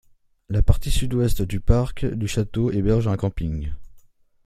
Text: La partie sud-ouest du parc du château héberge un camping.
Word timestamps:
La 0.49 0.63
partie 0.63 0.89
sud-ouest 0.89 1.43
du 1.43 1.59
parc 1.59 2.05
du 2.07 2.27
château 2.27 2.71
héberge 2.71 3.07
un 3.07 3.17
camping. 3.17 3.71